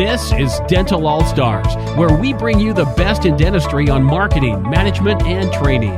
[0.00, 4.62] This is Dental All Stars, where we bring you the best in dentistry on marketing,
[4.62, 5.94] management, and training.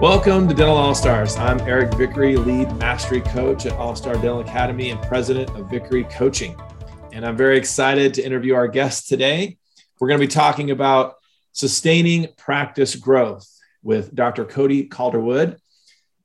[0.00, 1.36] Welcome to Dental All Stars.
[1.36, 6.04] I'm Eric Vickery, lead mastery coach at All Star Dental Academy and president of Vickery
[6.04, 6.58] Coaching.
[7.12, 9.58] And I'm very excited to interview our guest today.
[10.00, 11.16] We're going to be talking about
[11.52, 13.46] sustaining practice growth
[13.82, 14.46] with Dr.
[14.46, 15.58] Cody Calderwood.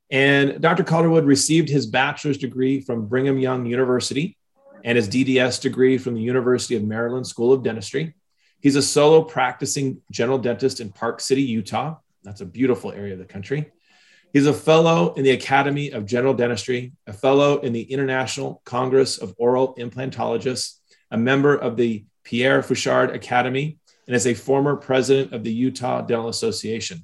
[0.09, 0.83] And Dr.
[0.83, 4.37] Calderwood received his bachelor's degree from Brigham Young University
[4.83, 8.13] and his DDS degree from the University of Maryland School of Dentistry.
[8.61, 13.19] He's a solo practicing general dentist in Park City, Utah that's a beautiful area of
[13.19, 13.71] the country.
[14.33, 19.17] He's a fellow in the Academy of General Dentistry, a fellow in the International Congress
[19.17, 20.79] of Oral Implantologists,
[21.09, 23.77] a member of the Pierre Fauchard Academy,
[24.07, 27.03] and is a former president of the Utah Dental Association.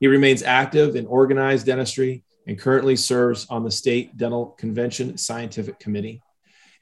[0.00, 5.78] He remains active in organized dentistry and currently serves on the State Dental Convention Scientific
[5.78, 6.20] Committee.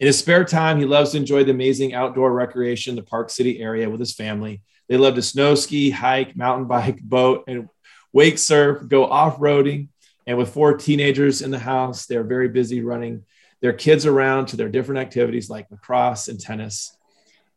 [0.01, 3.29] In his spare time, he loves to enjoy the amazing outdoor recreation in the Park
[3.29, 7.69] City area with his family they love to snow ski, hike, mountain bike, boat, and
[8.13, 9.89] wake surf, go off roading.
[10.27, 13.25] And with four teenagers in the house, they're very busy running
[13.61, 16.97] their kids around to their different activities like lacrosse and tennis.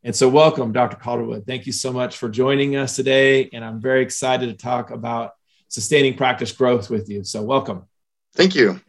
[0.03, 0.98] And so, welcome, Dr.
[0.98, 1.46] Calderwood.
[1.46, 3.50] Thank you so much for joining us today.
[3.53, 5.34] And I'm very excited to talk about
[5.72, 7.24] sustaining practice growth with you.
[7.24, 7.88] So, welcome.
[8.36, 8.80] Thank you.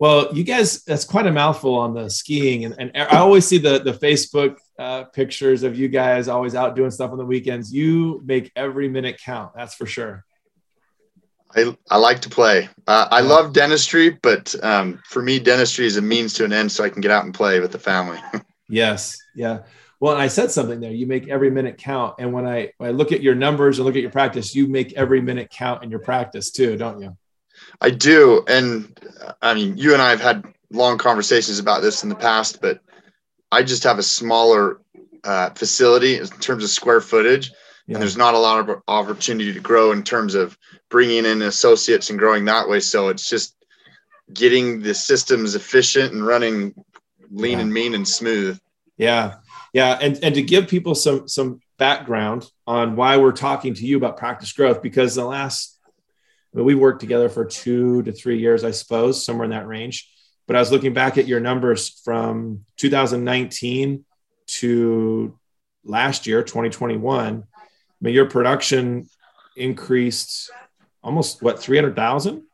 [0.00, 2.64] Well, you guys, that's quite a mouthful on the skiing.
[2.64, 6.74] And, and I always see the, the Facebook uh, pictures of you guys always out
[6.74, 7.72] doing stuff on the weekends.
[7.72, 9.52] You make every minute count.
[9.54, 10.24] That's for sure.
[11.56, 12.68] I, I like to play.
[12.86, 16.72] Uh, I love dentistry, but um, for me, dentistry is a means to an end
[16.72, 18.18] so I can get out and play with the family.
[18.68, 19.18] yes.
[19.34, 19.60] Yeah.
[20.00, 20.92] Well, and I said something there.
[20.92, 22.16] You make every minute count.
[22.18, 24.66] And when I, when I look at your numbers and look at your practice, you
[24.66, 27.16] make every minute count in your practice too, don't you?
[27.80, 28.44] I do.
[28.48, 28.98] And
[29.40, 32.80] I mean, you and I have had long conversations about this in the past, but
[33.50, 34.80] I just have a smaller
[35.22, 37.52] uh, facility in terms of square footage.
[37.86, 37.94] Yeah.
[37.94, 40.58] And there's not a lot of opportunity to grow in terms of
[40.90, 42.80] bringing in associates and growing that way.
[42.80, 43.56] So it's just
[44.32, 46.74] getting the systems efficient and running
[47.34, 47.60] lean yeah.
[47.60, 48.58] and mean and smooth.
[48.96, 49.36] Yeah.
[49.72, 49.98] Yeah.
[50.00, 54.16] And, and to give people some, some background on why we're talking to you about
[54.16, 55.74] practice growth, because the last
[56.52, 60.08] we worked together for two to three years, I suppose, somewhere in that range.
[60.46, 64.04] But I was looking back at your numbers from 2019
[64.46, 65.38] to
[65.84, 67.42] last year, 2021.
[67.44, 67.68] I
[68.00, 69.08] mean, your production
[69.56, 70.50] increased
[71.02, 72.44] almost what 300,000?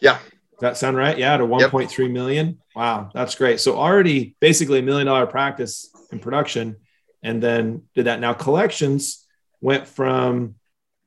[0.00, 0.18] Yeah.
[0.60, 1.16] That sound right?
[1.16, 2.10] Yeah, to 1.3 yep.
[2.10, 2.58] million.
[2.74, 3.60] Wow, that's great.
[3.60, 6.76] So already basically a million dollar practice in production
[7.22, 8.20] and then did that.
[8.20, 9.24] Now collections
[9.60, 10.56] went from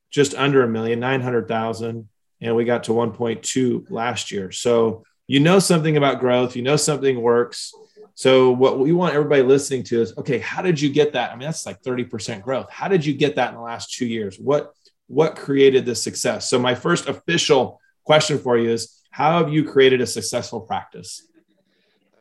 [0.10, 2.08] just under a million, 900,000,
[2.42, 4.52] and we got to 1.2 last year.
[4.52, 7.74] So you know something about growth, you know something works.
[8.16, 11.32] So what we want everybody listening to is, okay, how did you get that?
[11.32, 12.70] I mean, that's like 30% growth.
[12.70, 14.38] How did you get that in the last two years?
[14.38, 14.74] What
[15.08, 16.48] what created this success?
[16.50, 21.28] So my first official question for you is, how have you created a successful practice?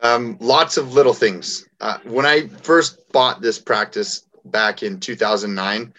[0.03, 1.67] Um, lots of little things.
[1.81, 5.95] Uh, when I first bought this practice back in 2009,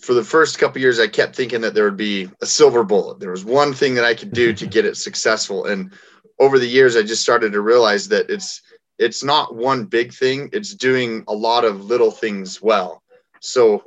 [0.00, 3.20] for the first couple years, I kept thinking that there would be a silver bullet.
[3.20, 5.66] There was one thing that I could do to get it successful.
[5.66, 5.92] And
[6.38, 8.62] over the years, I just started to realize that it's
[8.98, 10.48] it's not one big thing.
[10.54, 13.02] It's doing a lot of little things well.
[13.40, 13.84] So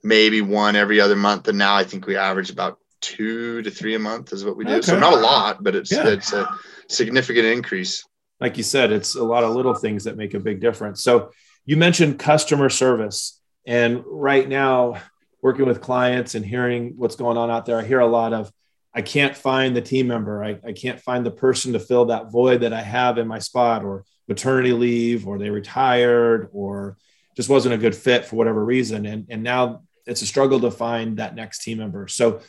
[0.04, 3.96] maybe one every other month, and now I think we average about two to three
[3.96, 4.74] a month is what we do.
[4.74, 4.82] Okay.
[4.82, 6.08] So not a lot, but it's yeah.
[6.08, 6.48] it's a
[6.88, 8.06] significant increase.
[8.40, 11.04] Like you said, it's a lot of little things that make a big difference.
[11.04, 11.32] So
[11.66, 15.02] you mentioned customer service, and right now
[15.42, 18.52] working with clients and hearing what's going on out there, I hear a lot of
[18.94, 20.44] I can't find the team member.
[20.44, 23.40] I, I can't find the person to fill that void that I have in my
[23.40, 26.98] spot, or maternity leave, or they retired, or
[27.36, 29.06] just wasn't a good fit for whatever reason.
[29.06, 32.08] And, and now it's a struggle to find that next team member.
[32.08, 32.42] So,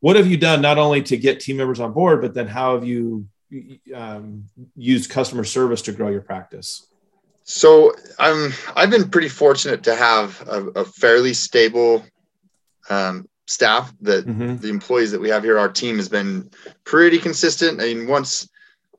[0.00, 2.74] what have you done not only to get team members on board, but then how
[2.74, 3.26] have you
[3.94, 4.44] um,
[4.76, 6.86] used customer service to grow your practice?
[7.44, 12.04] So I'm I've been pretty fortunate to have a, a fairly stable
[12.88, 14.56] um, staff that mm-hmm.
[14.56, 16.50] the employees that we have here, our team has been
[16.84, 17.80] pretty consistent.
[17.80, 18.48] I mean, once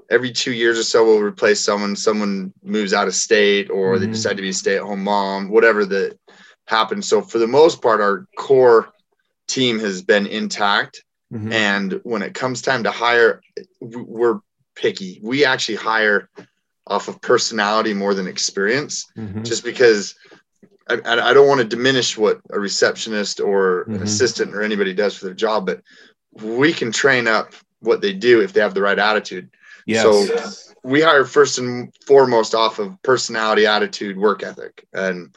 [0.10, 1.96] every two years or so, we'll replace someone.
[1.96, 4.06] Someone moves out of state, or mm-hmm.
[4.06, 6.20] they decide to be a stay-at-home mom, whatever that
[6.72, 7.08] happens.
[7.08, 8.90] So for the most part, our core
[9.48, 11.04] team has been intact.
[11.32, 11.52] Mm-hmm.
[11.52, 13.42] And when it comes time to hire,
[13.80, 14.40] we're
[14.76, 15.20] picky.
[15.22, 16.30] We actually hire
[16.88, 19.44] off of personality more than experience, mm-hmm.
[19.44, 20.16] just because
[20.90, 23.96] I, I, don't want to diminish what a receptionist or mm-hmm.
[23.96, 25.82] an assistant or anybody does for their job, but
[26.42, 29.50] we can train up what they do if they have the right attitude.
[29.86, 30.04] Yes.
[30.04, 35.36] So we hire first and foremost off of personality, attitude, work ethic, and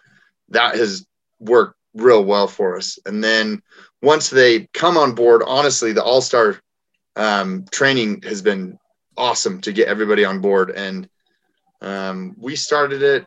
[0.49, 1.07] that has
[1.45, 2.99] worked real well for us.
[3.07, 3.63] And then
[4.03, 6.61] once they come on board, honestly, the All Star
[7.17, 8.79] um, training has been
[9.17, 10.71] awesome to get everybody on board.
[10.71, 11.09] And
[11.81, 13.27] um, we started it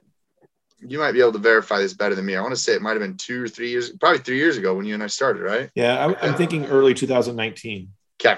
[0.80, 2.36] you might be able to verify this better than me.
[2.36, 4.58] I want to say it might have been two or three years, probably three years
[4.58, 5.70] ago when you and I started, right?
[5.76, 7.90] Yeah, I'm, I'm thinking early 2019.
[8.22, 8.38] Okay.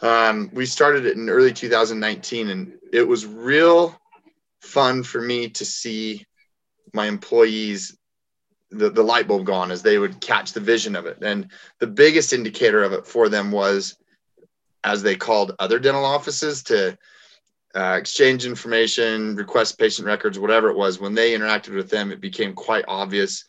[0.00, 3.98] Um, we started it in early 2019, and it was real
[4.62, 6.24] fun for me to see
[6.94, 7.96] my employees
[8.70, 11.18] the, the light bulb gone as they would catch the vision of it.
[11.22, 11.48] And
[11.78, 13.96] the biggest indicator of it for them was
[14.84, 16.96] as they called other dental offices to
[17.74, 22.20] uh, exchange information, request patient records, whatever it was, when they interacted with them, it
[22.20, 23.44] became quite obvious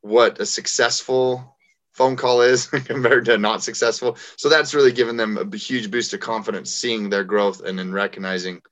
[0.00, 1.56] what a successful
[1.92, 4.16] phone call is compared to not successful.
[4.36, 7.92] So that's really given them a huge boost of confidence, seeing their growth and then
[7.92, 8.62] recognizing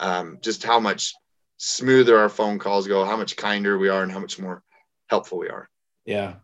[0.00, 1.14] um, just how much
[1.58, 4.62] smoother our phone calls go, how much kinder we are, and how much more
[5.14, 5.68] helpful we are.
[6.04, 6.34] Yeah.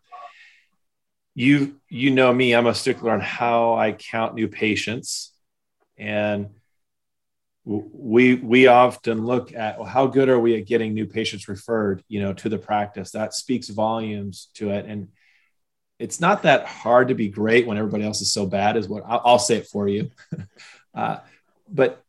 [1.35, 5.33] You you know me, I'm a stickler on how I count new patients.
[5.97, 6.51] And
[7.65, 12.03] we we often look at well, how good are we at getting new patients referred
[12.09, 15.09] you know to the practice that speaks volumes to it and
[15.99, 19.05] it's not that hard to be great when everybody else is so bad is what
[19.07, 20.11] i'll, I'll say it for you
[20.95, 21.19] uh,
[21.69, 22.03] but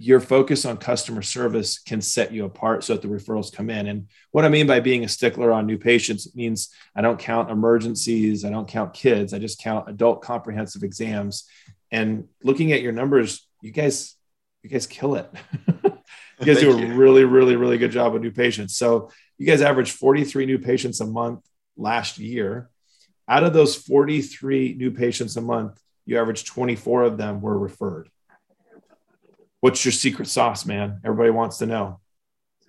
[0.00, 3.88] your focus on customer service can set you apart so that the referrals come in
[3.88, 7.50] and what i mean by being a stickler on new patients means i don't count
[7.50, 11.48] emergencies i don't count kids i just count adult comprehensive exams
[11.90, 14.16] and looking at your numbers you guys
[14.62, 15.30] you guys kill it.
[15.84, 16.94] you guys do a you.
[16.94, 18.76] really, really, really good job with new patients.
[18.76, 21.44] So you guys averaged 43 new patients a month
[21.76, 22.70] last year.
[23.28, 28.10] Out of those 43 new patients a month, you averaged 24 of them were referred.
[29.60, 31.00] What's your secret sauce, man?
[31.04, 32.00] Everybody wants to know.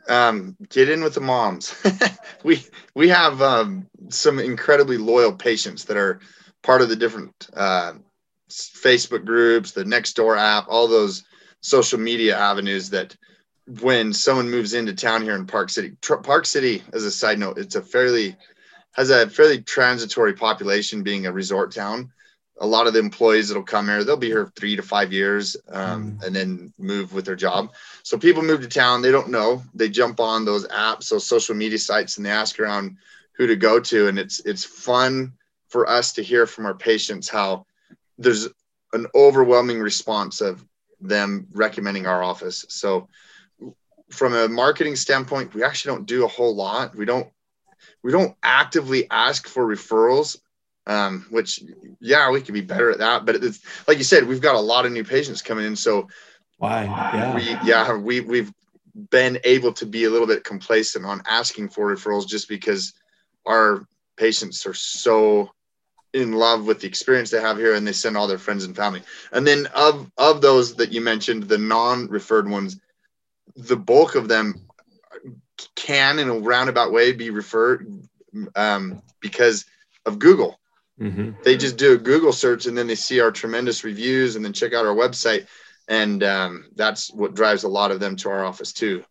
[0.08, 1.76] Um, get in with the moms.
[2.44, 2.64] we
[2.96, 6.20] we have um, some incredibly loyal patients that are
[6.64, 7.94] part of the different uh,
[8.50, 11.24] Facebook groups, the Nextdoor app, all those
[11.62, 13.16] social media avenues that
[13.82, 17.60] when someone moves into town here in Park City, Park City, as a side note,
[17.60, 18.36] it's a fairly
[18.94, 22.12] has a fairly transitory population, being a resort town.
[22.60, 25.56] A lot of the employees that'll come here, they'll be here three to five years,
[25.70, 26.26] um, mm.
[26.26, 27.74] and then move with their job.
[28.04, 29.64] So people move to town, they don't know.
[29.74, 32.98] They jump on those apps, those social media sites, and they ask around
[33.34, 35.34] who to go to, and it's it's fun
[35.70, 37.66] for us to hear from our patients how
[38.18, 38.50] there's
[38.92, 40.66] an overwhelming response of
[41.00, 42.66] them recommending our office.
[42.68, 43.08] So
[44.10, 46.96] from a marketing standpoint, we actually don't do a whole lot.
[46.96, 47.30] We don't
[48.04, 50.38] we don't actively ask for referrals,
[50.88, 51.62] um, which
[52.00, 53.26] yeah, we could be better at that.
[53.26, 55.76] But it's like you said, we've got a lot of new patients coming in.
[55.76, 56.08] So
[56.58, 56.84] why?
[56.86, 58.52] Yeah, we yeah we we've
[59.10, 62.94] been able to be a little bit complacent on asking for referrals just because
[63.46, 63.86] our
[64.18, 65.50] patients are so
[66.14, 68.76] in love with the experience they have here and they send all their friends and
[68.76, 72.80] family and then of of those that you mentioned the non-referred ones
[73.56, 74.68] the bulk of them
[75.76, 77.88] can in a roundabout way be referred
[78.56, 79.66] um, because
[80.06, 80.60] of google
[81.00, 81.32] mm-hmm.
[81.44, 84.54] they just do a google search and then they see our tremendous reviews and then
[84.54, 85.48] check out our website
[85.88, 89.04] and um, that's what drives a lot of them to our office too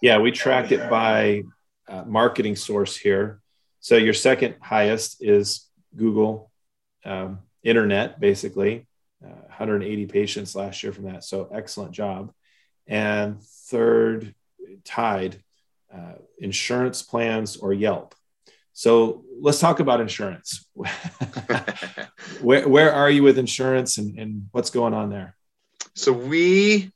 [0.00, 1.42] yeah we track it by
[1.90, 3.40] uh, marketing source here.
[3.80, 6.50] So your second highest is Google
[7.04, 8.86] um, Internet, basically,
[9.24, 11.24] uh, 180 patients last year from that.
[11.24, 12.32] So excellent job.
[12.86, 14.34] And third,
[14.84, 15.42] tied,
[15.92, 18.14] uh, insurance plans or Yelp.
[18.80, 20.66] So let's talk about insurance.
[22.40, 25.36] where, where are you with insurance and, and what's going on there?
[25.94, 26.90] So we,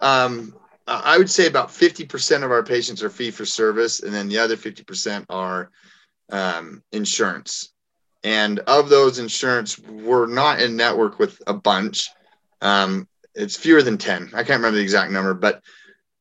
[0.00, 4.30] um, I would say about 50% of our patients are fee for service, and then
[4.30, 5.70] the other 50% are
[6.32, 7.70] um, insurance.
[8.24, 12.08] And of those insurance, we're not in network with a bunch.
[12.62, 14.30] Um, it's fewer than 10.
[14.32, 15.62] I can't remember the exact number, but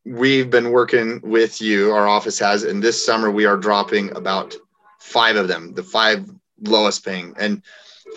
[0.04, 4.58] we've been working with you, our office has, and this summer we are dropping about
[5.06, 6.30] five of them, the five
[6.62, 7.34] lowest paying.
[7.38, 7.62] And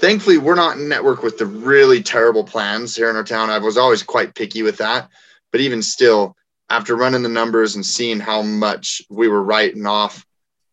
[0.00, 3.50] thankfully, we're not in network with the really terrible plans here in our town.
[3.50, 5.11] I was always quite picky with that.
[5.52, 6.37] But even still,
[6.71, 10.26] after running the numbers and seeing how much we were writing off,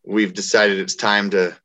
[0.05, 1.55] we've decided it's time to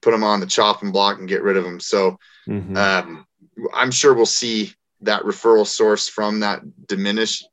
[0.00, 1.80] put them on the chopping block and get rid of them.
[1.80, 2.76] So mm-hmm.
[2.76, 3.26] um,
[3.72, 4.72] I'm sure we'll see
[5.02, 7.44] that referral source from that diminish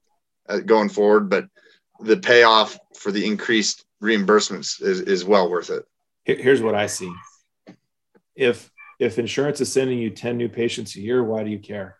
[0.50, 1.47] uh, going forward, but
[2.00, 5.86] the payoff for the increased reimbursements is, is well worth it.
[6.27, 7.12] Here's what I see.
[8.36, 8.69] If
[9.00, 11.98] if insurance is sending you 10 new patients a year, why do you care?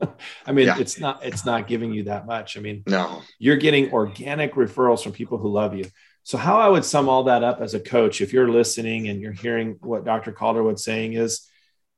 [0.46, 0.78] I mean, yeah.
[0.78, 2.58] it's not it's not giving you that much.
[2.58, 5.86] I mean, no, you're getting organic referrals from people who love you.
[6.22, 9.20] So how I would sum all that up as a coach, if you're listening and
[9.20, 10.32] you're hearing what Dr.
[10.32, 11.48] Calderwood's saying is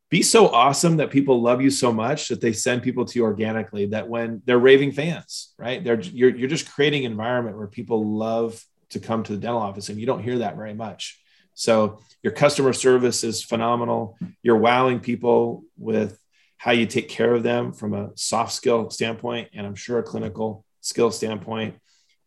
[0.08, 3.24] be so awesome that people love you so much that they send people to you
[3.24, 5.82] organically that when they're raving fans, right?
[5.82, 9.60] They're you're, you're just creating an environment where people love to come to the dental
[9.60, 11.20] office and you don't hear that very much.
[11.56, 14.18] So your customer service is phenomenal.
[14.42, 16.18] You're wowing people with
[16.58, 20.02] how you take care of them from a soft skill standpoint and I'm sure a
[20.02, 21.76] clinical skill standpoint.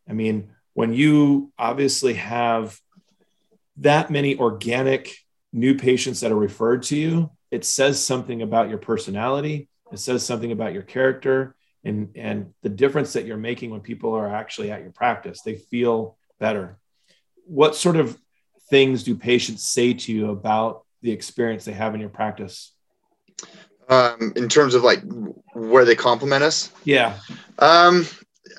[0.10, 2.78] I mean, when you obviously have
[3.78, 5.16] that many organic
[5.54, 9.70] new patients that are referred to you, it says something about your personality.
[9.92, 14.14] It says something about your character and, and the difference that you're making when people
[14.14, 15.42] are actually at your practice.
[15.42, 16.80] They feel better.
[17.46, 18.18] What sort of
[18.70, 22.72] things do patients say to you about the experience they have in your practice?
[23.88, 25.02] Um, in terms of like
[25.54, 26.72] where they compliment us?
[26.84, 27.18] Yeah.
[27.58, 28.06] Um,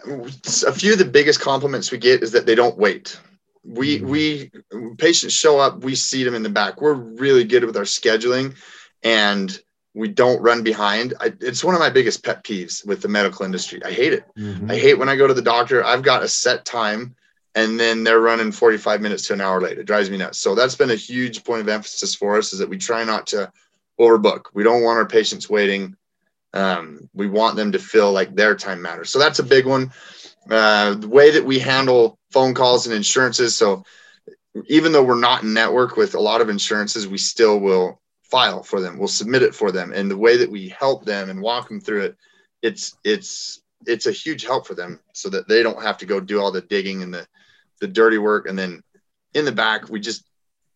[0.06, 3.18] a few of the biggest compliments we get is that they don't wait.
[3.64, 4.10] We mm-hmm.
[4.10, 4.50] we
[4.98, 6.80] patients show up, we see them in the back.
[6.80, 8.56] We're really good with our scheduling,
[9.02, 9.56] and
[9.94, 11.14] we don't run behind.
[11.20, 13.80] I, it's one of my biggest pet peeves with the medical industry.
[13.84, 14.24] I hate it.
[14.38, 14.70] Mm-hmm.
[14.70, 15.84] I hate when I go to the doctor.
[15.84, 17.14] I've got a set time,
[17.54, 19.78] and then they're running 45 minutes to an hour late.
[19.78, 20.38] It drives me nuts.
[20.38, 23.26] So that's been a huge point of emphasis for us is that we try not
[23.28, 23.52] to
[23.98, 24.46] overbook.
[24.54, 25.96] We don't want our patients waiting
[26.52, 29.10] um, we want them to feel like their time matters.
[29.10, 29.92] So that's a big one.
[30.50, 33.56] Uh, the way that we handle phone calls and insurances.
[33.56, 33.84] So
[34.66, 38.62] even though we're not in network with a lot of insurances, we still will file
[38.62, 38.98] for them.
[38.98, 39.92] We'll submit it for them.
[39.92, 42.16] And the way that we help them and walk them through it,
[42.62, 46.20] it's it's it's a huge help for them so that they don't have to go
[46.20, 47.26] do all the digging and the
[47.80, 48.48] the dirty work.
[48.48, 48.82] And then
[49.34, 50.24] in the back, we just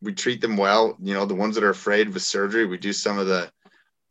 [0.03, 0.97] we treat them well.
[1.01, 3.51] You know, the ones that are afraid with surgery, we do some of the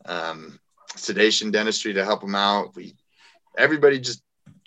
[0.06, 0.60] um,
[0.96, 2.76] sedation dentistry to help them out.
[2.76, 2.96] We
[3.58, 4.22] everybody just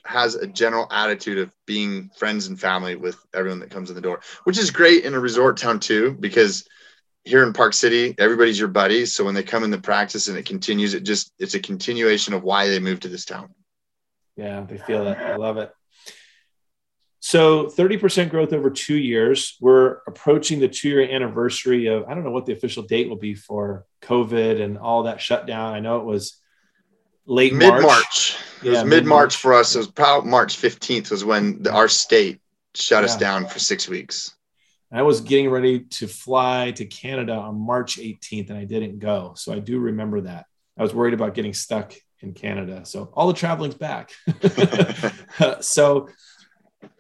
[0.05, 4.03] has a general attitude of being friends and family with everyone that comes in the
[4.03, 6.67] door, which is great in a resort town too, because
[7.25, 9.05] here in Park City, everybody's your buddy.
[9.05, 12.35] So when they come in the practice and it continues, it just it's a continuation
[12.35, 13.53] of why they moved to this town.
[14.37, 15.19] Yeah, they feel it.
[15.19, 15.73] I love it.
[17.27, 19.57] So 30% growth over two years.
[19.61, 23.17] We're approaching the two year anniversary of, I don't know what the official date will
[23.17, 25.75] be for COVID and all that shutdown.
[25.75, 26.37] I know it was
[27.27, 28.37] late mid March.
[28.63, 29.75] It yeah, was mid March for us.
[29.75, 32.41] It was probably March 15th was when the, our state
[32.77, 33.07] shut yeah.
[33.07, 34.33] us down for six weeks.
[34.93, 39.33] I was getting ready to fly to Canada on March 18th and I didn't go.
[39.35, 40.47] So I do remember that.
[40.79, 42.87] I was worried about getting stuck in Canada.
[42.87, 44.13] So all the traveling's back.
[45.61, 46.09] so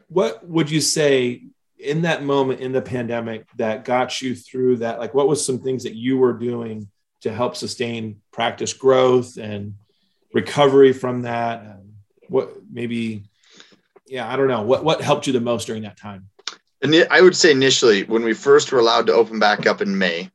[0.08, 1.42] what would you say
[1.78, 4.98] in that moment in the pandemic that got you through that?
[4.98, 6.88] Like, what was some things that you were doing
[7.22, 9.74] to help sustain practice growth and
[10.32, 11.62] recovery from that?
[11.62, 11.94] And
[12.28, 13.24] what maybe,
[14.06, 14.62] yeah, I don't know.
[14.62, 16.28] What what helped you the most during that time?
[16.82, 19.96] And I would say initially, when we first were allowed to open back up in
[19.96, 20.30] May,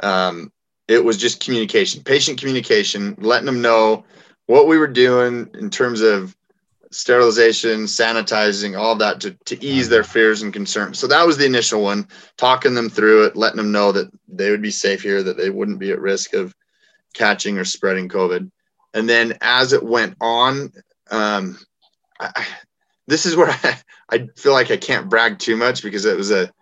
[0.00, 0.52] um,
[0.86, 4.04] it was just communication, patient communication, letting them know
[4.46, 6.36] what we were doing in terms of
[6.92, 10.98] sterilization, sanitizing, all that to, to ease their fears and concerns.
[10.98, 12.06] So that was the initial one,
[12.36, 15.50] talking them through it, letting them know that they would be safe here, that they
[15.50, 16.54] wouldn't be at risk of
[17.14, 18.50] catching or spreading COVID.
[18.94, 20.72] And then as it went on,
[21.10, 21.58] um,
[22.20, 22.46] I,
[23.06, 23.78] this is where I,
[24.10, 26.52] I feel like I can't brag too much because it was a,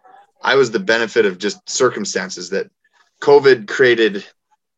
[0.42, 2.70] I was the benefit of just circumstances that
[3.20, 4.24] COVID created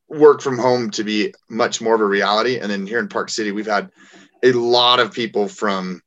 [0.09, 2.59] work from home to be much more of a reality.
[2.59, 3.91] And then here in Park City, we've had
[4.43, 6.03] a lot of people from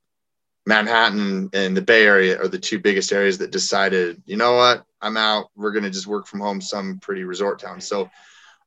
[0.65, 4.83] Manhattan and the Bay Area are the two biggest areas that decided, you know what,
[5.01, 5.49] I'm out.
[5.55, 7.81] We're going to just work from home, some pretty resort town.
[7.81, 8.09] So,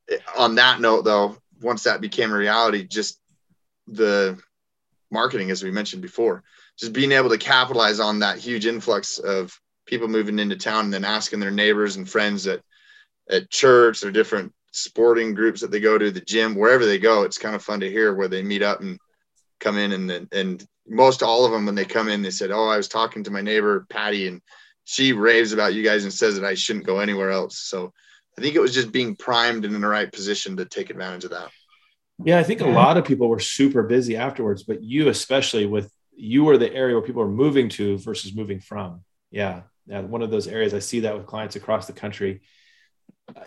[0.08, 3.20] eh, on that note, though, once that became a reality, just
[3.88, 4.40] the
[5.10, 6.44] marketing, as we mentioned before,
[6.78, 10.94] just being able to capitalize on that huge influx of people moving into town and
[10.94, 12.60] then asking their neighbors and friends at,
[13.28, 17.22] at church or different sporting groups that they go to, the gym, wherever they go.
[17.22, 19.00] It's kind of fun to hear where they meet up and
[19.60, 22.68] come in and and most all of them when they come in they said oh
[22.68, 24.40] i was talking to my neighbor patty and
[24.84, 27.58] she raves about you guys and says that i shouldn't go anywhere else.
[27.58, 27.92] So
[28.36, 31.24] i think it was just being primed and in the right position to take advantage
[31.24, 31.50] of that.
[32.24, 35.92] Yeah i think a lot of people were super busy afterwards but you especially with
[36.16, 39.04] you were the area where people are moving to versus moving from.
[39.30, 42.40] Yeah yeah one of those areas i see that with clients across the country.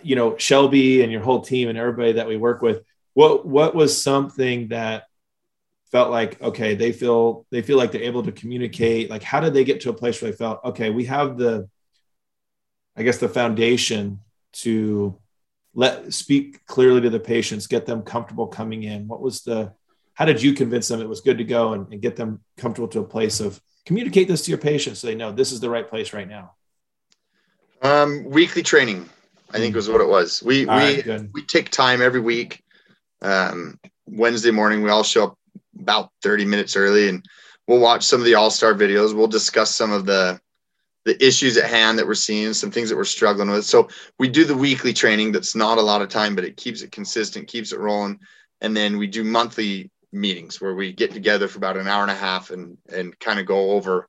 [0.03, 3.74] You know shelby and your whole team and everybody that we work with what what
[3.75, 5.06] was something that
[5.92, 9.10] felt like okay they feel they feel like they're able to communicate.
[9.10, 11.70] Like how did they get to a place where they felt okay we have the
[12.96, 14.20] i guess the foundation
[14.54, 15.18] to
[15.74, 19.08] let speak clearly to the patients get them comfortable coming in?
[19.08, 19.74] What was the
[20.14, 22.90] how did you convince them it was good to go and, and get them comfortable
[22.90, 25.70] to a place of communicate this to your patients so they know this is the
[25.70, 26.54] right place right now?
[27.82, 29.10] Um, weekly training
[29.54, 29.78] i think hmm.
[29.78, 30.42] was what it was.
[30.42, 32.64] We all we right, we take time every week.
[33.22, 35.38] Um, wednesday morning we all show up
[35.80, 37.25] about 30 minutes early and
[37.68, 39.16] we'll watch some of the all-star videos.
[39.16, 40.40] We'll discuss some of the
[41.04, 43.66] the issues at hand that we're seeing some things that we're struggling with.
[43.66, 43.88] So
[44.20, 46.92] we do the weekly training that's not a lot of time but it keeps it
[46.92, 48.20] consistent keeps it rolling.
[48.60, 52.12] And then we do monthly meetings where we get together for about an hour and
[52.12, 54.08] a half and and kind of go over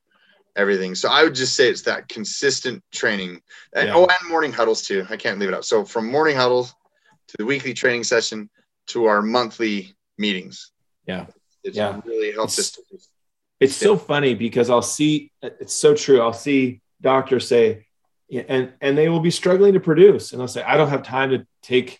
[0.55, 0.93] everything.
[0.93, 3.41] So i would just say it's that consistent training.
[3.73, 3.95] And, yeah.
[3.95, 5.07] oh and morning huddles too.
[5.09, 5.65] I can't leave it out.
[5.65, 6.75] So from morning huddles
[7.29, 8.49] to the weekly training session
[8.87, 10.71] to our monthly meetings.
[11.07, 11.25] Yeah
[11.63, 11.99] it's yeah.
[12.05, 13.09] really helped it's, us.
[13.59, 16.21] it's so funny because I'll see it's so true.
[16.21, 17.87] I'll see doctors say,
[18.31, 21.31] and and they will be struggling to produce, and they'll say, I don't have time
[21.31, 21.99] to take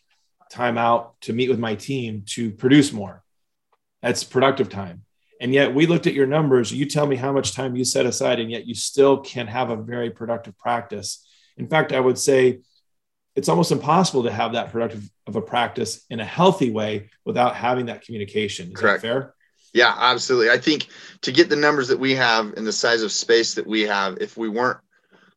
[0.52, 3.23] time out to meet with my team to produce more.
[4.02, 5.04] That's productive time.
[5.41, 6.71] And yet we looked at your numbers.
[6.71, 9.69] You tell me how much time you set aside, and yet you still can have
[9.69, 11.26] a very productive practice.
[11.58, 12.60] In fact, I would say
[13.36, 17.56] it's almost impossible to have that productive of a practice in a healthy way without
[17.56, 18.67] having that communication.
[18.67, 19.02] Is Correct.
[19.02, 19.34] that fair?
[19.73, 20.51] Yeah, absolutely.
[20.51, 20.88] I think
[21.21, 24.19] to get the numbers that we have and the size of space that we have,
[24.21, 24.77] if we weren't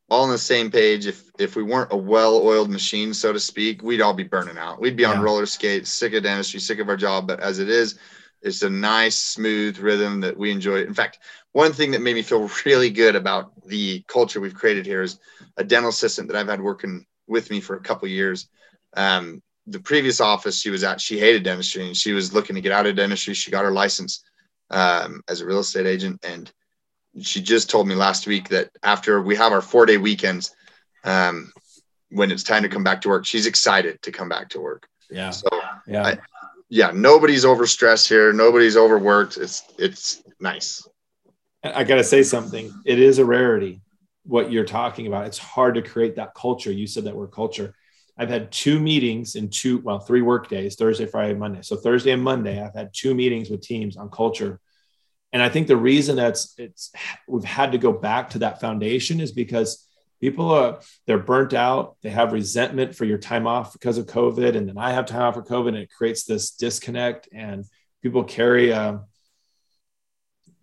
[0.08, 3.82] all on the same page, if if we weren't a well-oiled machine, so to speak,
[3.82, 4.80] we'd all be burning out.
[4.80, 5.22] We'd be on yeah.
[5.22, 7.26] roller skates, sick of dentistry, sick of our job.
[7.26, 7.98] But as it is,
[8.42, 10.82] it's a nice, smooth rhythm that we enjoy.
[10.82, 11.18] In fact,
[11.52, 15.18] one thing that made me feel really good about the culture we've created here is
[15.56, 18.48] a dental assistant that I've had working with me for a couple years.
[18.96, 22.62] Um, the previous office she was at, she hated dentistry and she was looking to
[22.62, 23.34] get out of dentistry.
[23.34, 24.22] She got her license
[24.70, 26.24] um, as a real estate agent.
[26.24, 26.50] And
[27.20, 30.54] she just told me last week that after we have our four day weekends,
[31.04, 31.52] um,
[32.10, 34.86] when it's time to come back to work, she's excited to come back to work.
[35.10, 35.30] Yeah.
[35.30, 35.48] So
[35.86, 36.18] yeah, I,
[36.68, 38.32] yeah, nobody's overstressed here.
[38.32, 39.36] Nobody's overworked.
[39.36, 40.86] It's, it's nice.
[41.64, 42.72] I got to say something.
[42.84, 43.80] It is a rarity
[44.22, 45.26] what you're talking about.
[45.26, 46.70] It's hard to create that culture.
[46.70, 47.74] You said that word culture
[48.18, 51.60] I've had two meetings in two, well, three work days, Thursday, Friday, Monday.
[51.62, 54.60] So Thursday and Monday, I've had two meetings with teams on culture.
[55.32, 56.92] And I think the reason that's it's
[57.28, 59.86] we've had to go back to that foundation is because
[60.20, 64.56] people are they're burnt out, they have resentment for your time off because of COVID,
[64.56, 67.28] and then I have time off for COVID, and it creates this disconnect.
[67.32, 67.64] And
[68.02, 69.02] people carry a,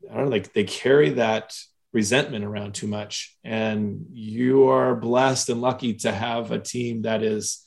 [0.10, 1.56] I don't know, like they carry that
[1.94, 3.38] resentment around too much.
[3.44, 7.66] And you are blessed and lucky to have a team that is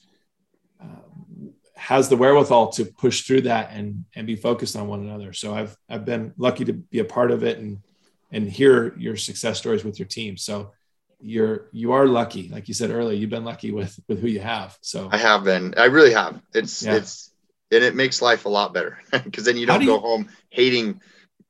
[0.82, 5.32] uh, has the wherewithal to push through that and and be focused on one another.
[5.32, 7.78] So I've I've been lucky to be a part of it and
[8.32, 10.36] and hear your success stories with your team.
[10.36, 10.72] So
[11.20, 13.16] you're you are lucky, like you said earlier.
[13.16, 14.76] You've been lucky with with who you have.
[14.80, 15.74] So I have been.
[15.76, 16.40] I really have.
[16.52, 16.96] It's yeah.
[16.96, 17.30] it's
[17.70, 20.28] and it makes life a lot better because then you don't do go you, home
[20.50, 21.00] hating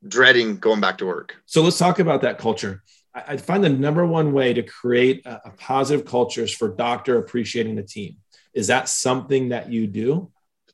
[0.08, 1.36] dreading going back to work.
[1.46, 2.82] So let's talk about that culture.
[3.14, 7.18] I find the number one way to create a, a positive culture is for doctor
[7.18, 8.16] appreciating the team.
[8.52, 10.30] Is that something that you do?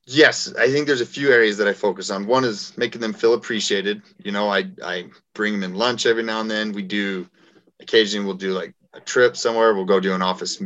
[0.06, 2.26] Yes, I think there's a few areas that I focus on.
[2.26, 4.02] One is making them feel appreciated.
[4.18, 6.72] You know, I I bring them in lunch every now and then.
[6.72, 7.28] We do
[7.80, 9.74] occasionally we'll do like a trip somewhere.
[9.74, 10.60] We'll go do an office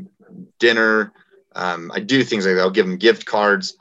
[0.59, 1.13] dinner.
[1.55, 2.63] Um, I do things like that.
[2.63, 3.77] I'll give them gift cards.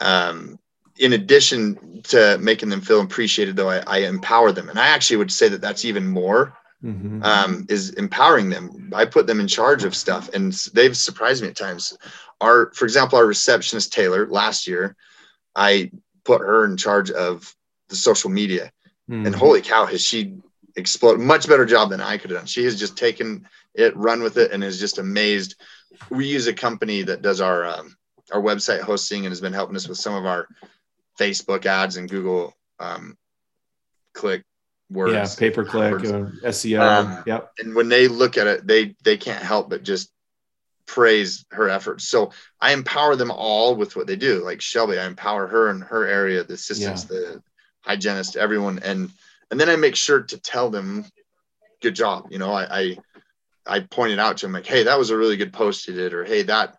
[0.00, 0.58] Um,
[0.98, 5.16] in addition to making them feel appreciated, though, I, I empower them, and I actually
[5.16, 6.54] would say that that's even more.
[6.84, 7.24] Mm-hmm.
[7.24, 8.92] Um, is empowering them.
[8.94, 11.98] I put them in charge of stuff, and they've surprised me at times.
[12.40, 14.94] Our, for example, our receptionist Taylor last year,
[15.56, 15.90] I
[16.22, 17.52] put her in charge of
[17.88, 18.70] the social media,
[19.10, 19.26] mm-hmm.
[19.26, 20.36] and holy cow, has she
[20.76, 21.20] exploded!
[21.20, 22.46] Much better job than I could have done.
[22.46, 25.56] She has just taken it, run with it, and is just amazed.
[26.10, 27.96] We use a company that does our um,
[28.30, 30.46] our website hosting and has been helping us with some of our
[31.18, 33.16] Facebook ads and Google um,
[34.14, 34.44] click
[34.90, 35.12] words.
[35.12, 36.80] Yeah, pay per click, uh, SEO.
[36.80, 37.52] Um, yep.
[37.58, 40.10] And when they look at it, they they can't help but just
[40.86, 42.08] praise her efforts.
[42.08, 44.42] So I empower them all with what they do.
[44.44, 47.16] Like Shelby, I empower her in her area, the assistants, yeah.
[47.16, 47.42] the
[47.80, 49.10] hygienist, everyone, and
[49.50, 51.04] and then I make sure to tell them,
[51.80, 52.28] good job.
[52.30, 52.98] You know, I, I
[53.66, 56.14] I pointed out to them like, hey, that was a really good post you did,
[56.14, 56.78] or hey, that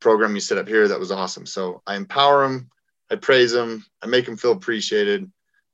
[0.00, 1.46] program you set up here that was awesome.
[1.46, 2.70] So I empower them,
[3.10, 5.30] I praise them, I make them feel appreciated,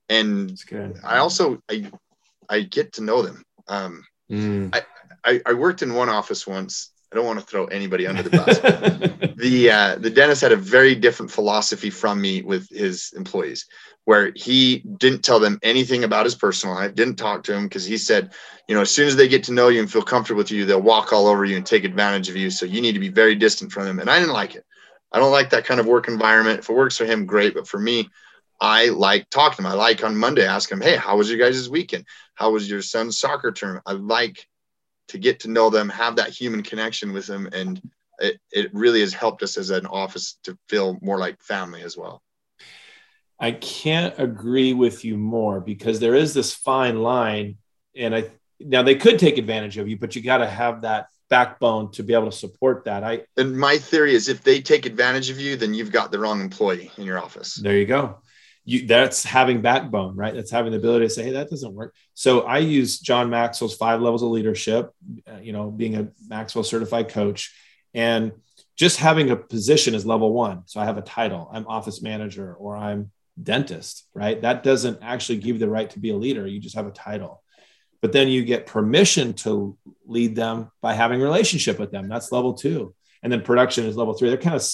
[0.08, 0.58] and
[1.04, 1.90] I also I
[2.48, 3.42] I get to know them.
[3.68, 4.74] Um, mm.
[4.74, 4.82] I,
[5.24, 6.90] I, I worked in one office once.
[7.10, 8.58] I don't want to throw anybody under the bus.
[9.36, 13.66] the uh, the dentist had a very different philosophy from me with his employees
[14.04, 17.84] where he didn't tell them anything about his personal life, didn't talk to him because
[17.84, 18.32] he said,
[18.66, 20.64] you know, as soon as they get to know you and feel comfortable with you,
[20.64, 22.50] they'll walk all over you and take advantage of you.
[22.50, 24.00] So you need to be very distant from them.
[24.00, 24.64] And I didn't like it.
[25.12, 26.60] I don't like that kind of work environment.
[26.60, 27.54] If it works for him, great.
[27.54, 28.08] But for me,
[28.60, 29.72] I like talking to him.
[29.72, 32.06] I like on Monday ask him, hey, how was your guys' weekend?
[32.34, 33.84] How was your son's soccer tournament?
[33.86, 34.48] I like
[35.08, 37.48] to get to know them, have that human connection with them.
[37.52, 37.82] And
[38.18, 41.96] it, it really has helped us as an office to feel more like family as
[41.96, 42.22] well.
[43.38, 47.56] I can't agree with you more because there is this fine line,
[47.96, 51.08] and I now they could take advantage of you, but you got to have that
[51.32, 53.02] backbone to be able to support that.
[53.02, 56.18] I and my theory is if they take advantage of you, then you've got the
[56.18, 57.54] wrong employee in your office.
[57.54, 58.18] There you go.
[58.66, 60.34] You, that's having backbone, right?
[60.34, 63.74] That's having the ability to say, "Hey, that doesn't work." So I use John Maxwell's
[63.74, 64.90] five levels of leadership.
[65.26, 67.50] Uh, you know, being a Maxwell certified coach,
[67.94, 68.32] and
[68.76, 70.64] just having a position is level one.
[70.66, 71.48] So I have a title.
[71.50, 73.10] I'm office manager, or I'm
[73.42, 74.38] dentist, right?
[74.42, 76.46] That doesn't actually give you the right to be a leader.
[76.46, 77.42] You just have a title.
[78.02, 82.08] But then you get permission to lead them by having a relationship with them.
[82.08, 82.94] That's level two.
[83.22, 84.28] And then production is level three.
[84.28, 84.68] They're kind of,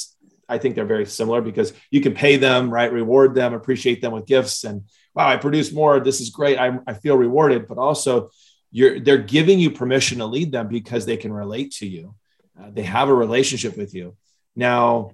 [0.49, 2.91] I think they're very similar because you can pay them, right?
[2.91, 4.65] Reward them, appreciate them with gifts.
[4.65, 6.01] And wow, I produce more.
[6.01, 6.59] This is great.
[6.59, 7.69] I, I feel rewarded.
[7.69, 8.31] But also,
[8.71, 12.15] you're they're giving you permission to lead them because they can relate to you.
[12.59, 14.17] Uh, they have a relationship with you.
[14.57, 15.13] Now,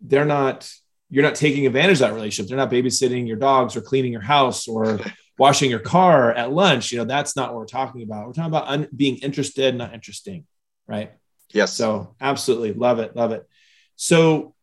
[0.00, 0.70] they're not
[1.10, 2.48] you're not taking advantage of that relationship.
[2.48, 5.00] They're not babysitting your dogs or cleaning your house or
[5.40, 6.92] washing your car at lunch.
[6.92, 8.26] You know, that's not what we're talking about.
[8.26, 10.44] We're talking about un- being interested, not interesting.
[10.86, 11.12] Right.
[11.50, 11.72] Yes.
[11.72, 13.16] So absolutely love it.
[13.16, 13.48] Love it.
[13.96, 14.54] So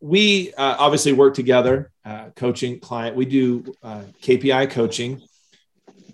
[0.00, 3.16] we uh, obviously work together, uh, coaching client.
[3.16, 5.22] We do uh, KPI coaching.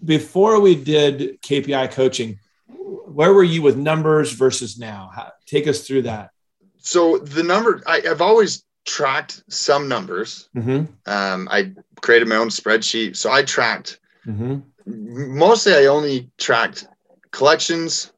[0.04, 5.10] Before we did KPI coaching, where were you with numbers versus now?
[5.12, 6.30] How, take us through that.
[6.78, 10.48] So the number I, have always tracked some numbers.
[10.56, 10.84] Mm-hmm.
[11.10, 13.16] Um, I created my own spreadsheet.
[13.16, 14.58] So I tracked mm-hmm.
[14.86, 16.86] mostly, I only tracked
[17.30, 18.12] collections,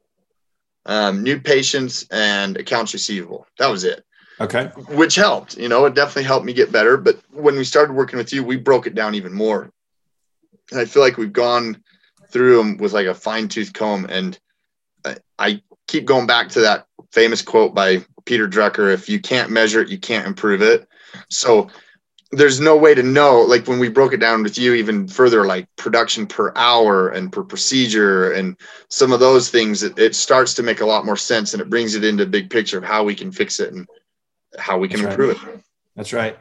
[0.85, 3.45] um, new patients, and accounts receivable.
[3.59, 4.03] That was it.
[4.39, 4.65] Okay.
[4.89, 5.57] Which helped.
[5.57, 6.97] You know, it definitely helped me get better.
[6.97, 9.71] But when we started working with you, we broke it down even more.
[10.71, 11.81] And I feel like we've gone
[12.29, 14.05] through them with like a fine tooth comb.
[14.09, 14.37] And
[15.03, 19.49] I, I keep going back to that famous quote by Peter Drucker if you can't
[19.49, 20.87] measure it, you can't improve it.
[21.29, 21.69] So
[22.31, 25.45] there's no way to know like when we broke it down with you even further
[25.45, 28.57] like production per hour and per procedure and
[28.89, 31.69] some of those things it, it starts to make a lot more sense and it
[31.69, 33.87] brings it into a big picture of how we can fix it and
[34.57, 35.55] how we can That's improve right.
[35.55, 35.63] it
[35.95, 36.37] That's right.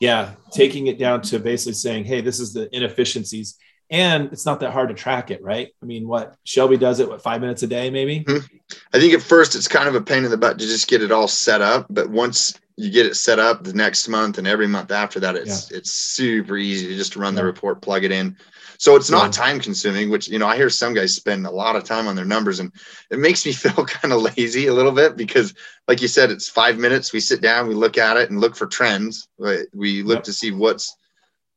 [0.00, 3.56] Yeah, taking it down to basically saying, "Hey, this is the inefficiencies
[3.90, 5.70] and it's not that hard to track it, right?
[5.82, 8.24] I mean, what Shelby does it, what five minutes a day, maybe?
[8.24, 8.46] Mm-hmm.
[8.92, 11.02] I think at first it's kind of a pain in the butt to just get
[11.02, 14.46] it all set up, but once you get it set up the next month and
[14.46, 15.78] every month after that, it's yeah.
[15.78, 17.40] it's super easy to just run yeah.
[17.40, 18.36] the report, plug it in.
[18.78, 21.76] So it's not time consuming, which you know I hear some guys spend a lot
[21.76, 22.72] of time on their numbers, and
[23.10, 25.54] it makes me feel kind of lazy a little bit because,
[25.86, 27.12] like you said, it's five minutes.
[27.12, 29.28] We sit down, we look at it, and look for trends.
[29.38, 30.24] We look yep.
[30.24, 30.96] to see what's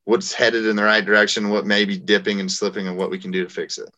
[0.06, 3.20] what's headed in the right direction, what may be dipping and slipping, and what we
[3.20, 3.90] can do to fix it.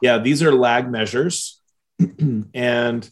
[0.00, 1.60] Yeah, these are lag measures,
[2.54, 3.08] and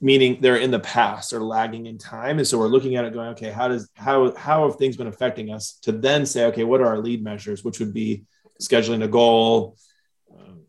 [0.00, 2.38] meaning they're in the past or lagging in time.
[2.38, 5.06] And so we're looking at it going, okay, how does how how have things been
[5.06, 5.78] affecting us?
[5.82, 8.24] To then say, okay, what are our lead measures, which would be
[8.60, 9.76] scheduling a goal,
[10.32, 10.62] um,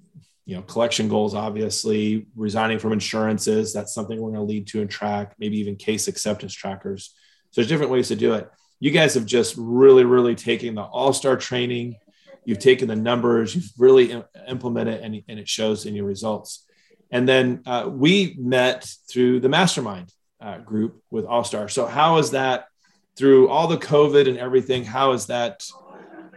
[0.46, 3.74] you know, collection goals, obviously, resigning from insurances.
[3.74, 5.36] That's something we're going to lead to and track.
[5.40, 7.14] Maybe even case acceptance trackers.
[7.52, 8.50] So there's different ways to do it.
[8.80, 11.96] you guys have just really, really taken the all star training.
[12.46, 16.66] You've taken the numbers, you've really implemented, and, and it shows in your results.
[17.12, 21.70] And then uh, we met through the mastermind uh, group with All Star.
[21.70, 22.68] So, how is that
[23.18, 24.84] through all the COVID and everything?
[24.84, 25.64] How has that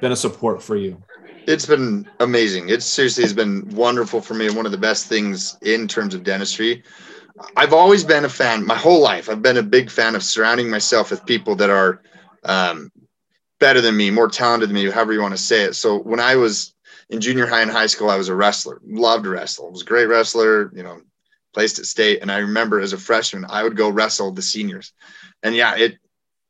[0.01, 1.03] been a support for you?
[1.47, 2.69] It's been amazing.
[2.69, 6.23] It seriously has been wonderful for me one of the best things in terms of
[6.23, 6.83] dentistry.
[7.57, 9.29] I've always been a fan my whole life.
[9.29, 12.03] I've been a big fan of surrounding myself with people that are
[12.45, 12.93] um,
[13.59, 15.75] better than me, more talented than me, however you want to say it.
[15.75, 16.75] So when I was
[17.11, 19.71] in junior high and high school, I was a wrestler, loved to wrestle.
[19.71, 21.01] Was a great wrestler, you know,
[21.53, 22.23] placed at state.
[22.23, 24.93] And I remember as a freshman, I would go wrestle the seniors.
[25.43, 25.99] And yeah, it,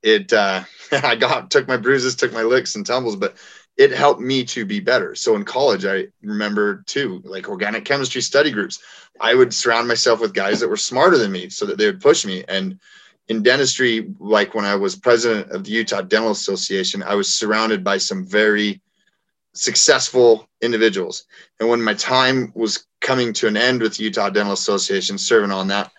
[0.02, 3.36] it, uh, I got, took my bruises, took my licks and tumbles, but
[3.78, 5.14] it helped me to be better.
[5.14, 8.82] So in college, I remember too, like organic chemistry study groups.
[9.18, 12.02] I would surround myself with guys that were smarter than me so that they would
[12.02, 12.44] push me.
[12.48, 12.78] And
[13.28, 17.82] in dentistry, like when I was president of the Utah Dental Association, I was surrounded
[17.82, 18.82] by some very
[19.54, 21.24] successful individuals.
[21.58, 25.68] And when my time was coming to an end with Utah Dental Association, serving on
[25.68, 25.90] that,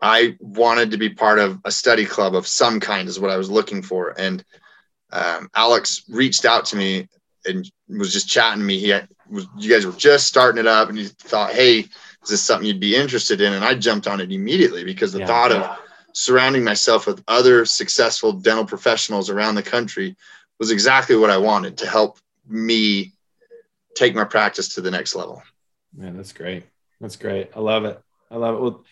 [0.00, 3.36] I wanted to be part of a study club of some kind, is what I
[3.36, 4.14] was looking for.
[4.18, 4.44] And
[5.12, 7.08] um, Alex reached out to me
[7.46, 8.78] and was just chatting to me.
[8.78, 12.28] He had, was, you guys were just starting it up, and he thought, "Hey, is
[12.28, 15.26] this something you'd be interested in?" And I jumped on it immediately because the yeah,
[15.26, 15.72] thought yeah.
[15.72, 15.78] of
[16.12, 20.16] surrounding myself with other successful dental professionals around the country
[20.58, 23.12] was exactly what I wanted to help me
[23.94, 25.42] take my practice to the next level.
[25.94, 26.64] Man, that's great.
[27.00, 27.50] That's great.
[27.54, 28.00] I love it.
[28.30, 28.60] I love it.
[28.60, 28.84] Well,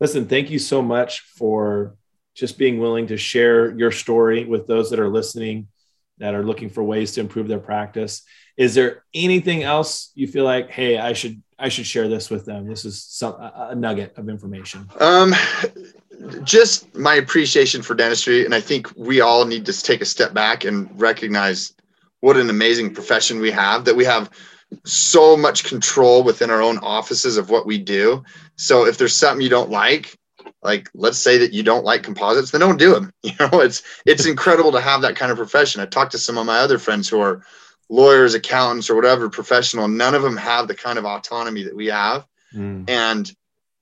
[0.00, 1.94] listen, thank you so much for
[2.34, 5.68] just being willing to share your story with those that are listening
[6.18, 8.22] that are looking for ways to improve their practice.
[8.56, 12.44] Is there anything else you feel like, hey, I should I should share this with
[12.46, 12.66] them?
[12.66, 14.88] This is some a nugget of information.
[15.00, 15.34] Um,
[16.44, 20.34] just my appreciation for dentistry, and I think we all need to take a step
[20.34, 21.72] back and recognize
[22.24, 23.84] what an amazing profession we have.
[23.84, 24.30] That we have
[24.84, 28.24] so much control within our own offices of what we do.
[28.56, 30.18] So if there's something you don't like,
[30.62, 33.82] like let's say that you don't like composites then don't do them you know it's
[34.04, 36.78] it's incredible to have that kind of profession i talked to some of my other
[36.78, 37.42] friends who are
[37.88, 41.86] lawyers accountants or whatever professional none of them have the kind of autonomy that we
[41.86, 42.88] have mm.
[42.88, 43.32] and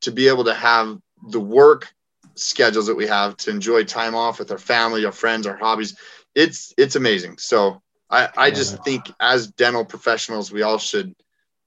[0.00, 0.98] to be able to have
[1.31, 1.92] the work
[2.35, 5.96] schedules that we have to enjoy time off with our family our friends our hobbies
[6.35, 7.81] it's it's amazing so
[8.12, 11.12] i i just think as dental professionals we all should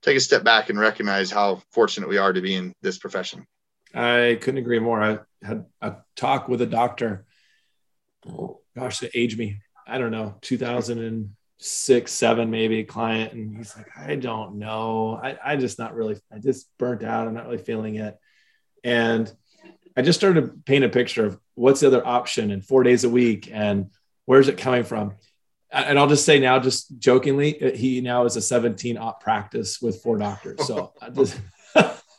[0.02, 3.46] take a step back and recognize how fortunate we are to be in this profession
[3.96, 5.02] I couldn't agree more.
[5.02, 7.24] I had a talk with a doctor.
[8.76, 13.32] Gosh, to age me, I don't know, 2006, seven, maybe client.
[13.32, 15.18] And he's like, I don't know.
[15.22, 17.26] I, I just not really, I just burnt out.
[17.26, 18.18] I'm not really feeling it.
[18.84, 19.32] And
[19.96, 23.04] I just started to paint a picture of what's the other option and four days
[23.04, 23.90] a week and
[24.26, 25.14] where's it coming from?
[25.84, 29.80] And I'll just say now, just jokingly, uh, he now is a 17 op practice
[29.80, 30.66] with four doctors.
[30.66, 31.40] So I just,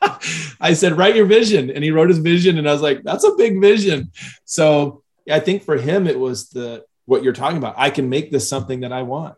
[0.61, 1.71] I said, write your vision.
[1.71, 2.57] And he wrote his vision.
[2.57, 4.11] And I was like, that's a big vision.
[4.45, 7.75] So I think for him, it was the what you're talking about.
[7.77, 9.35] I can make this something that I want.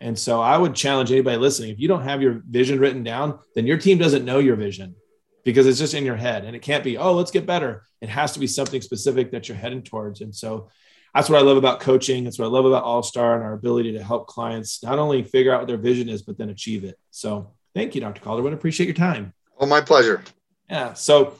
[0.00, 3.38] And so I would challenge anybody listening if you don't have your vision written down,
[3.54, 4.96] then your team doesn't know your vision
[5.44, 7.84] because it's just in your head and it can't be, oh, let's get better.
[8.00, 10.20] It has to be something specific that you're heading towards.
[10.20, 10.68] And so
[11.14, 12.24] that's what I love about coaching.
[12.24, 15.22] That's what I love about All Star and our ability to help clients not only
[15.22, 16.98] figure out what their vision is, but then achieve it.
[17.10, 18.22] So thank you, Dr.
[18.22, 18.54] Calderwood.
[18.54, 19.34] Appreciate your time.
[19.58, 20.22] Well, my pleasure.
[20.70, 20.94] Yeah.
[20.94, 21.36] So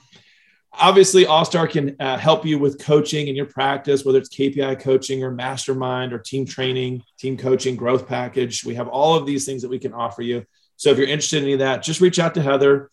[0.72, 4.80] obviously, All Star can uh, help you with coaching in your practice, whether it's KPI
[4.80, 8.64] coaching or mastermind or team training, team coaching, growth package.
[8.64, 10.44] We have all of these things that we can offer you.
[10.76, 12.90] So if you're interested in any of that, just reach out to Heather.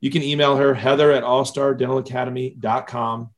[0.00, 3.30] You can email her, heather at allstardentalacademy.com.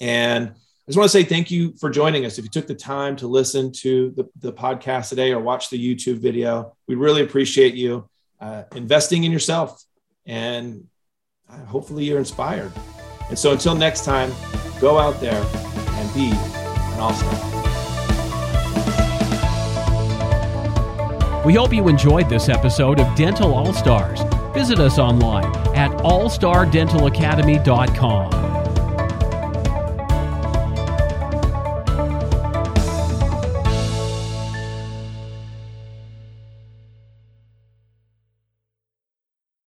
[0.00, 0.54] And
[0.90, 2.38] just want to say thank you for joining us.
[2.38, 5.78] If you took the time to listen to the, the podcast today or watch the
[5.78, 8.08] YouTube video, we really appreciate you
[8.40, 9.82] uh, investing in yourself
[10.26, 10.86] and
[11.66, 12.72] hopefully you're inspired.
[13.28, 14.30] And so until next time,
[14.80, 17.62] go out there and be an star.
[21.44, 24.20] We hope you enjoyed this episode of Dental All Stars.
[24.54, 28.61] Visit us online at allstardentalacademy.com.